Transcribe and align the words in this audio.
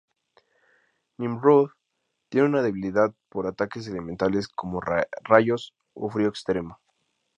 Nimrod 1.19 1.69
tiene 2.29 2.47
una 2.47 2.63
debilidad 2.63 3.13
por 3.29 3.45
ataques 3.45 3.85
elementales 3.87 4.47
como 4.47 4.81
rayos 4.81 5.75
o 5.93 6.09
frío 6.09 6.27
extremo. 6.29 6.79